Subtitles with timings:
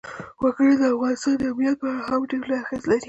[0.43, 2.99] وګړي د افغانستان د امنیت په اړه هم ډېر لوی اغېز لري.